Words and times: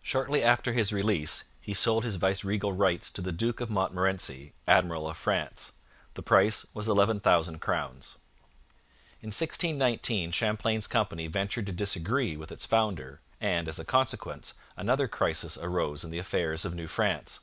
Shortly 0.00 0.42
after 0.42 0.72
his 0.72 0.90
release 0.90 1.44
he 1.60 1.74
sold 1.74 2.02
his 2.02 2.16
viceregal 2.16 2.72
rights 2.72 3.10
to 3.10 3.20
the 3.20 3.30
Duke 3.30 3.60
of 3.60 3.68
Montmorency, 3.68 4.54
Admiral 4.66 5.06
of 5.06 5.18
France. 5.18 5.72
The 6.14 6.22
price 6.22 6.64
was 6.72 6.88
11,000 6.88 7.58
crowns. 7.58 8.16
In 9.20 9.26
1619 9.26 10.30
Champlain's 10.30 10.86
company 10.86 11.26
ventured 11.26 11.66
to 11.66 11.72
disagree 11.72 12.38
with 12.38 12.50
its 12.50 12.64
founder, 12.64 13.20
and, 13.38 13.68
as 13.68 13.78
a 13.78 13.84
consequence, 13.84 14.54
another 14.78 15.06
crisis 15.06 15.58
arose 15.58 16.04
in 16.04 16.10
the 16.10 16.16
affairs 16.18 16.64
of 16.64 16.74
New 16.74 16.86
France. 16.86 17.40